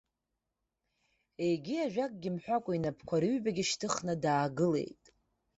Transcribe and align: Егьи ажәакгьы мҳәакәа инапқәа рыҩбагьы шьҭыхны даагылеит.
Егьи 1.47 1.77
ажәакгьы 1.85 2.29
мҳәакәа 2.35 2.71
инапқәа 2.73 3.21
рыҩбагьы 3.21 3.63
шьҭыхны 3.69 4.13
даагылеит. 4.23 5.03